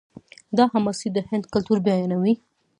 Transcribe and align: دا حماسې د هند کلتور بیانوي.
دا 0.57 0.65
حماسې 0.73 1.07
د 1.13 1.17
هند 1.29 1.43
کلتور 1.53 1.77
بیانوي. 1.85 2.33